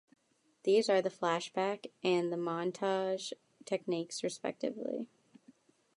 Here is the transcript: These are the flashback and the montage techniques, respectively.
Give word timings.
These 0.63 0.89
are 0.89 0.99
the 0.99 1.11
flashback 1.11 1.91
and 2.03 2.33
the 2.33 2.35
montage 2.35 3.33
techniques, 3.65 4.23
respectively. 4.23 5.05